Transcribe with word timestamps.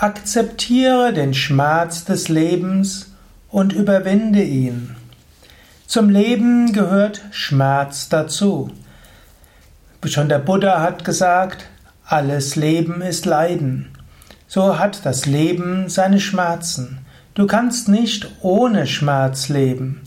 Akzeptiere 0.00 1.12
den 1.12 1.34
Schmerz 1.34 2.04
des 2.04 2.28
Lebens 2.28 3.10
und 3.50 3.72
überwinde 3.72 4.44
ihn. 4.44 4.94
Zum 5.88 6.08
Leben 6.08 6.72
gehört 6.72 7.22
Schmerz 7.32 8.08
dazu. 8.08 8.70
Schon 10.04 10.28
der 10.28 10.38
Buddha 10.38 10.80
hat 10.80 11.04
gesagt, 11.04 11.64
alles 12.04 12.54
Leben 12.54 13.02
ist 13.02 13.26
Leiden. 13.26 13.88
So 14.46 14.78
hat 14.78 15.04
das 15.04 15.26
Leben 15.26 15.88
seine 15.88 16.20
Schmerzen. 16.20 16.98
Du 17.34 17.48
kannst 17.48 17.88
nicht 17.88 18.30
ohne 18.40 18.86
Schmerz 18.86 19.48
leben. 19.48 20.02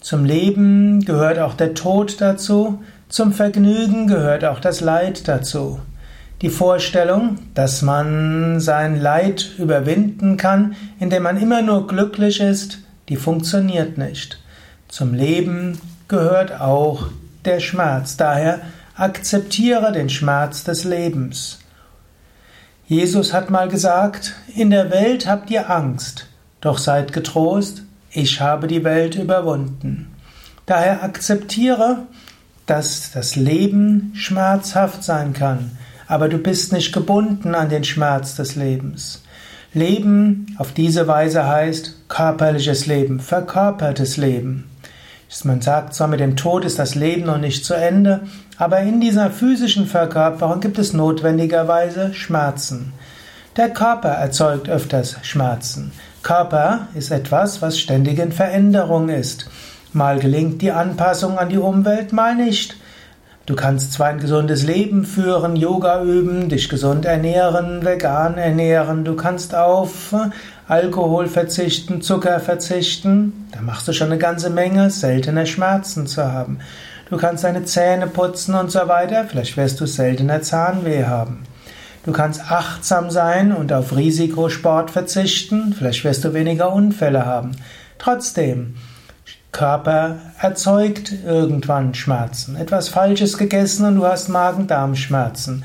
Zum 0.00 0.24
Leben 0.24 1.04
gehört 1.04 1.40
auch 1.40 1.54
der 1.54 1.74
Tod 1.74 2.20
dazu, 2.20 2.80
zum 3.08 3.32
Vergnügen 3.32 4.06
gehört 4.06 4.44
auch 4.44 4.60
das 4.60 4.80
Leid 4.80 5.26
dazu. 5.26 5.80
Die 6.42 6.50
Vorstellung, 6.50 7.38
dass 7.54 7.82
man 7.82 8.58
sein 8.58 9.00
Leid 9.00 9.52
überwinden 9.58 10.36
kann, 10.36 10.74
indem 10.98 11.22
man 11.22 11.36
immer 11.40 11.62
nur 11.62 11.86
glücklich 11.86 12.40
ist, 12.40 12.78
die 13.08 13.14
funktioniert 13.14 13.96
nicht. 13.96 14.40
Zum 14.88 15.14
Leben 15.14 15.80
gehört 16.08 16.60
auch 16.60 17.06
der 17.44 17.60
Schmerz. 17.60 18.16
Daher 18.16 18.60
akzeptiere 18.96 19.92
den 19.92 20.10
Schmerz 20.10 20.64
des 20.64 20.82
Lebens. 20.82 21.60
Jesus 22.88 23.32
hat 23.32 23.48
mal 23.48 23.68
gesagt, 23.68 24.34
in 24.52 24.70
der 24.70 24.90
Welt 24.90 25.28
habt 25.28 25.48
ihr 25.48 25.70
Angst, 25.70 26.26
doch 26.60 26.78
seid 26.78 27.12
getrost, 27.12 27.84
ich 28.10 28.40
habe 28.40 28.66
die 28.66 28.82
Welt 28.82 29.14
überwunden. 29.14 30.12
Daher 30.66 31.04
akzeptiere, 31.04 31.98
dass 32.66 33.12
das 33.12 33.36
Leben 33.36 34.10
schmerzhaft 34.16 35.04
sein 35.04 35.34
kann 35.34 35.70
aber 36.12 36.28
du 36.28 36.36
bist 36.36 36.74
nicht 36.74 36.92
gebunden 36.92 37.54
an 37.54 37.70
den 37.70 37.84
Schmerz 37.84 38.34
des 38.34 38.54
Lebens. 38.54 39.22
Leben 39.72 40.54
auf 40.58 40.72
diese 40.72 41.08
Weise 41.08 41.48
heißt 41.48 42.06
körperliches 42.08 42.84
Leben, 42.84 43.18
verkörpertes 43.18 44.18
Leben. 44.18 44.68
Man 45.44 45.62
sagt 45.62 45.94
zwar, 45.94 46.08
mit 46.08 46.20
dem 46.20 46.36
Tod 46.36 46.66
ist 46.66 46.78
das 46.78 46.94
Leben 46.94 47.24
noch 47.24 47.38
nicht 47.38 47.64
zu 47.64 47.72
Ende, 47.72 48.20
aber 48.58 48.80
in 48.80 49.00
dieser 49.00 49.30
physischen 49.30 49.86
Verkörperung 49.86 50.60
gibt 50.60 50.78
es 50.78 50.92
notwendigerweise 50.92 52.12
Schmerzen. 52.12 52.92
Der 53.56 53.70
Körper 53.70 54.10
erzeugt 54.10 54.68
öfters 54.68 55.16
Schmerzen. 55.22 55.92
Körper 56.22 56.88
ist 56.94 57.10
etwas, 57.10 57.62
was 57.62 57.78
ständig 57.78 58.18
in 58.18 58.32
Veränderung 58.32 59.08
ist. 59.08 59.48
Mal 59.94 60.18
gelingt 60.18 60.60
die 60.60 60.72
Anpassung 60.72 61.38
an 61.38 61.48
die 61.48 61.56
Umwelt, 61.56 62.12
mal 62.12 62.36
nicht. 62.36 62.76
Du 63.44 63.56
kannst 63.56 63.92
zwar 63.92 64.06
ein 64.06 64.20
gesundes 64.20 64.62
Leben 64.62 65.04
führen, 65.04 65.56
Yoga 65.56 66.04
üben, 66.04 66.48
dich 66.48 66.68
gesund 66.68 67.04
ernähren, 67.04 67.84
vegan 67.84 68.38
ernähren, 68.38 69.04
du 69.04 69.16
kannst 69.16 69.52
auf 69.52 70.14
Alkohol 70.68 71.26
verzichten, 71.26 72.02
Zucker 72.02 72.38
verzichten, 72.38 73.48
da 73.50 73.60
machst 73.60 73.88
du 73.88 73.92
schon 73.92 74.12
eine 74.12 74.18
ganze 74.18 74.48
Menge, 74.48 74.90
seltener 74.90 75.44
Schmerzen 75.44 76.06
zu 76.06 76.24
haben. 76.24 76.60
Du 77.10 77.16
kannst 77.16 77.42
deine 77.42 77.64
Zähne 77.64 78.06
putzen 78.06 78.54
und 78.54 78.70
so 78.70 78.86
weiter, 78.86 79.24
vielleicht 79.24 79.56
wirst 79.56 79.80
du 79.80 79.86
seltener 79.86 80.42
Zahnweh 80.42 81.04
haben. 81.04 81.42
Du 82.04 82.12
kannst 82.12 82.48
achtsam 82.48 83.10
sein 83.10 83.52
und 83.52 83.72
auf 83.72 83.96
Risikosport 83.96 84.92
verzichten, 84.92 85.74
vielleicht 85.76 86.04
wirst 86.04 86.24
du 86.24 86.32
weniger 86.32 86.72
Unfälle 86.72 87.26
haben. 87.26 87.56
Trotzdem, 87.98 88.76
Körper 89.52 90.16
erzeugt 90.40 91.12
irgendwann 91.24 91.94
Schmerzen. 91.94 92.56
Etwas 92.56 92.88
Falsches 92.88 93.36
gegessen 93.36 93.86
und 93.86 93.96
du 93.96 94.06
hast 94.06 94.28
Magen-Darm-Schmerzen. 94.28 95.64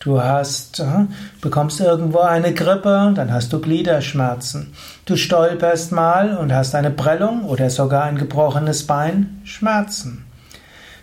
Du 0.00 0.22
hast, 0.22 0.80
äh, 0.80 1.06
bekommst 1.42 1.80
irgendwo 1.80 2.20
eine 2.20 2.54
Grippe, 2.54 3.12
dann 3.14 3.32
hast 3.32 3.52
du 3.52 3.60
Gliederschmerzen. 3.60 4.72
Du 5.04 5.16
stolperst 5.16 5.92
mal 5.92 6.36
und 6.38 6.52
hast 6.52 6.74
eine 6.74 6.90
Prellung 6.90 7.44
oder 7.44 7.68
sogar 7.68 8.04
ein 8.04 8.16
gebrochenes 8.16 8.86
Bein, 8.86 9.40
Schmerzen. 9.44 10.24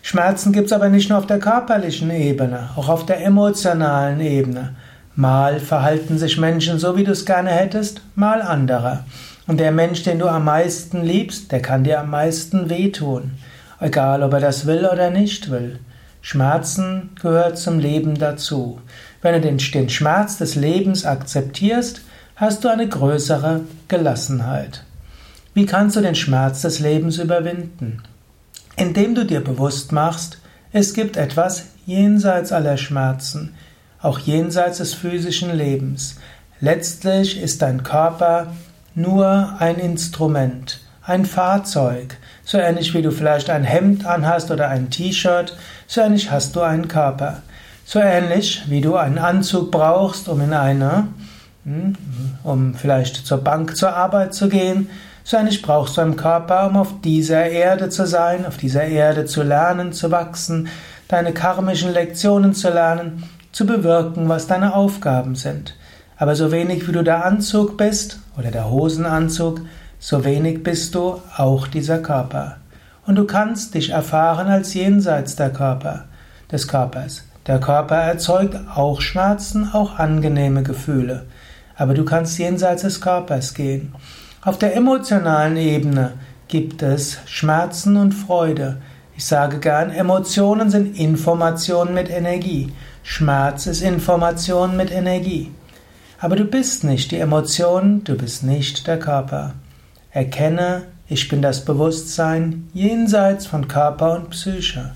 Schmerzen 0.02 0.54
gibt 0.54 0.68
es 0.68 0.74
aber 0.74 0.90
nicht 0.90 1.10
nur 1.10 1.20
auf 1.20 1.28
der 1.28 1.40
körperlichen 1.40 2.10
Ebene, 2.10 2.70
auch 2.76 2.90
auf 2.90 3.06
der 3.06 3.24
emotionalen 3.24 4.22
Ebene. 4.22 4.76
Mal 5.16 5.60
verhalten 5.60 6.18
sich 6.18 6.38
Menschen 6.38 6.80
so, 6.80 6.96
wie 6.98 7.04
du 7.04 7.12
es 7.12 7.26
gerne 7.26 7.50
hättest, 7.50 8.02
mal 8.16 8.42
andere. 8.42 9.04
Und 9.48 9.60
der 9.60 9.72
Mensch, 9.72 10.04
den 10.04 10.20
du 10.20 10.28
am 10.28 10.46
meisten 10.46 11.04
liebst, 11.04 11.52
der 11.52 11.62
kann 11.62 11.84
dir 11.84 12.00
am 12.00 12.10
meisten 12.10 12.70
wehtun. 12.70 13.32
Egal, 13.80 14.24
ob 14.24 14.34
er 14.34 14.40
das 14.40 14.66
will 14.66 14.86
oder 14.86 15.12
nicht 15.12 15.52
will. 15.52 15.80
Schmerzen 16.22 17.12
gehört 17.22 17.60
zum 17.60 17.78
Leben 17.78 18.16
dazu. 18.18 18.80
Wenn 19.22 19.36
du 19.36 19.42
den, 19.42 19.58
den 19.58 19.90
Schmerz 19.90 20.38
des 20.38 20.56
Lebens 20.56 21.06
akzeptierst, 21.06 22.02
hast 22.36 22.64
du 22.64 22.70
eine 22.70 22.90
größere 22.90 23.62
Gelassenheit. 23.88 24.84
Wie 25.54 25.66
kannst 25.66 25.96
du 25.96 26.02
den 26.02 26.16
Schmerz 26.16 26.64
des 26.64 26.80
Lebens 26.80 27.20
überwinden? 27.20 28.02
Indem 28.76 29.14
du 29.14 29.26
dir 29.26 29.42
bewusst 29.42 29.92
machst, 29.92 30.40
es 30.74 30.94
gibt 30.94 31.16
etwas 31.16 31.66
jenseits 31.86 32.52
aller 32.52 32.78
Schmerzen, 32.78 33.54
auch 34.02 34.20
jenseits 34.20 34.80
des 34.80 34.94
physischen 34.94 35.56
Lebens. 35.56 36.16
Letztlich 36.60 37.40
ist 37.40 37.62
dein 37.62 37.84
Körper 37.84 38.48
nur 38.96 39.56
ein 39.60 39.76
Instrument, 39.76 40.80
ein 41.04 41.26
Fahrzeug. 41.26 42.18
So 42.44 42.58
ähnlich 42.58 42.94
wie 42.94 43.02
du 43.02 43.12
vielleicht 43.12 43.50
ein 43.50 43.64
Hemd 43.64 44.06
anhast 44.06 44.50
oder 44.52 44.70
ein 44.70 44.90
T-Shirt, 44.90 45.58
so 45.88 46.02
ähnlich 46.02 46.32
hast 46.32 46.56
du 46.56 46.62
einen 46.62 46.88
Körper. 46.88 47.42
So 47.86 48.00
ähnlich 48.00 48.64
wie 48.68 48.82
du 48.82 48.96
einen 48.96 49.20
Anzug 49.20 49.70
brauchst, 49.70 50.28
um 50.28 50.42
in 50.42 50.54
eine, 50.54 51.08
hm, 51.66 51.96
um 52.44 52.74
vielleicht 52.74 53.28
zur 53.28 53.40
Bank 53.40 53.76
zur 53.78 53.94
Arbeit 53.94 54.34
zu 54.34 54.50
gehen, 54.50 54.90
so 55.24 55.38
ähnlich 55.38 55.62
brauchst 55.62 55.98
du 55.98 56.02
einen 56.02 56.16
Körper, 56.16 56.68
um 56.68 56.78
auf 56.78 57.02
dieser 57.04 57.48
Erde 57.48 57.90
zu 57.90 58.06
sein, 58.06 58.46
auf 58.46 58.58
dieser 58.58 58.84
Erde 58.84 59.26
zu 59.26 59.44
lernen, 59.44 59.92
zu 59.92 60.12
wachsen, 60.12 60.70
deine 61.08 61.34
karmischen 61.34 61.92
Lektionen 61.92 62.54
zu 62.54 62.70
lernen, 62.70 63.24
zu 63.52 63.66
bewirken, 63.66 64.30
was 64.30 64.48
deine 64.48 64.76
Aufgaben 64.76 65.36
sind. 65.36 65.76
Aber 66.18 66.36
so 66.36 66.52
wenig 66.52 66.88
wie 66.88 66.92
du 66.92 67.04
der 67.04 67.26
Anzug 67.26 67.78
bist 67.78 68.20
oder 68.38 68.52
der 68.52 68.70
Hosenanzug, 68.70 69.62
so 70.00 70.24
wenig 70.24 70.64
bist 70.64 70.96
du 70.96 71.22
auch 71.38 71.68
dieser 71.68 72.00
Körper. 72.00 72.58
Und 73.06 73.16
du 73.16 73.26
kannst 73.26 73.76
dich 73.76 73.90
erfahren 73.90 74.48
als 74.48 74.74
jenseits 74.74 75.36
der 75.36 75.52
Körper, 75.52 76.06
des 76.52 76.68
Körpers. 76.68 77.24
Der 77.48 77.60
Körper 77.60 77.98
erzeugt 77.98 78.58
auch 78.74 79.02
Schmerzen, 79.02 79.70
auch 79.72 80.00
angenehme 80.00 80.64
Gefühle. 80.64 81.26
Aber 81.76 81.94
du 81.94 82.06
kannst 82.06 82.40
jenseits 82.40 82.82
des 82.82 83.02
Körpers 83.02 83.54
gehen. 83.54 83.94
Auf 84.42 84.58
der 84.58 84.76
emotionalen 84.76 85.58
Ebene 85.58 86.14
gibt 86.48 86.82
es 86.82 87.20
Schmerzen 87.26 87.98
und 87.98 88.14
Freude. 88.14 88.78
Ich 89.18 89.26
sage 89.26 89.60
gern, 89.60 89.92
Emotionen 89.92 90.70
sind 90.70 90.98
Informationen 90.98 91.94
mit 91.94 92.10
Energie. 92.10 92.72
Schmerz 93.04 93.68
ist 93.68 93.82
Information 93.82 94.76
mit 94.78 94.92
Energie. 94.92 95.52
Aber 96.20 96.36
du 96.36 96.46
bist 96.46 96.84
nicht 96.84 97.12
die 97.12 97.20
Emotion, 97.20 98.04
du 98.04 98.16
bist 98.16 98.44
nicht 98.44 98.88
der 98.88 99.00
Körper. 99.00 99.54
Erkenne, 100.12 100.84
ich 101.08 101.28
bin 101.28 101.42
das 101.42 101.66
Bewusstsein 101.66 102.70
jenseits 102.74 103.46
von 103.46 103.68
Körper 103.68 104.16
und 104.16 104.30
Psyche. 104.30 104.94